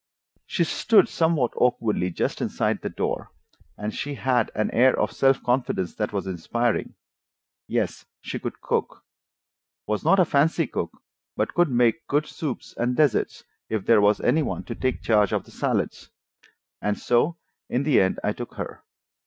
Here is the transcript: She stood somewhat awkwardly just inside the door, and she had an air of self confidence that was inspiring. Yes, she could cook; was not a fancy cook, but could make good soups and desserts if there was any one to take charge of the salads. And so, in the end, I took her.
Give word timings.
She 0.47 0.63
stood 0.63 1.07
somewhat 1.07 1.51
awkwardly 1.55 2.09
just 2.09 2.41
inside 2.41 2.81
the 2.81 2.89
door, 2.89 3.31
and 3.77 3.93
she 3.93 4.15
had 4.15 4.49
an 4.55 4.71
air 4.71 4.97
of 4.99 5.11
self 5.11 5.43
confidence 5.43 5.93
that 5.93 6.11
was 6.11 6.25
inspiring. 6.25 6.95
Yes, 7.67 8.07
she 8.19 8.39
could 8.39 8.61
cook; 8.61 9.03
was 9.85 10.03
not 10.03 10.17
a 10.19 10.25
fancy 10.25 10.65
cook, 10.65 11.03
but 11.37 11.53
could 11.53 11.69
make 11.69 12.07
good 12.07 12.25
soups 12.25 12.73
and 12.75 12.97
desserts 12.97 13.43
if 13.69 13.85
there 13.85 14.01
was 14.01 14.19
any 14.19 14.41
one 14.41 14.63
to 14.63 14.73
take 14.73 15.03
charge 15.03 15.31
of 15.33 15.43
the 15.43 15.51
salads. 15.51 16.09
And 16.81 16.97
so, 16.97 17.37
in 17.69 17.83
the 17.83 18.01
end, 18.01 18.19
I 18.23 18.33
took 18.33 18.55
her. 18.55 18.81